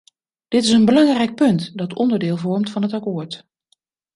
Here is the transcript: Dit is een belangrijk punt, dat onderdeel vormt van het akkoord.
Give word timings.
Dit 0.47 0.63
is 0.63 0.69
een 0.69 0.85
belangrijk 0.85 1.35
punt, 1.35 1.77
dat 1.77 1.93
onderdeel 1.93 2.37
vormt 2.37 2.69
van 2.71 2.81
het 2.81 2.93
akkoord. 2.93 3.45